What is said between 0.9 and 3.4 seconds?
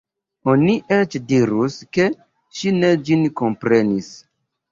eĉ dirus, ke ŝi ne ĝin